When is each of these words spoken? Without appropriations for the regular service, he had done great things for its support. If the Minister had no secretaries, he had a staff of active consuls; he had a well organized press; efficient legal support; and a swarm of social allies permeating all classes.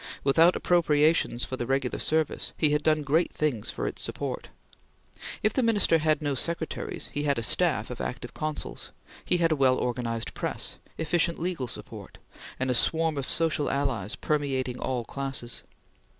Without 0.23 0.55
appropriations 0.55 1.45
for 1.45 1.57
the 1.57 1.67
regular 1.67 1.99
service, 1.99 2.53
he 2.57 2.71
had 2.71 2.81
done 2.81 3.03
great 3.03 3.31
things 3.31 3.69
for 3.69 3.85
its 3.85 4.01
support. 4.01 4.49
If 5.43 5.53
the 5.53 5.61
Minister 5.61 5.99
had 5.99 6.23
no 6.23 6.33
secretaries, 6.33 7.11
he 7.13 7.21
had 7.25 7.37
a 7.37 7.43
staff 7.43 7.91
of 7.91 8.01
active 8.01 8.33
consuls; 8.33 8.91
he 9.23 9.37
had 9.37 9.51
a 9.51 9.55
well 9.55 9.77
organized 9.77 10.33
press; 10.33 10.77
efficient 10.97 11.37
legal 11.39 11.67
support; 11.67 12.17
and 12.59 12.71
a 12.71 12.73
swarm 12.73 13.15
of 13.15 13.29
social 13.29 13.69
allies 13.69 14.15
permeating 14.15 14.79
all 14.79 15.05
classes. 15.05 15.61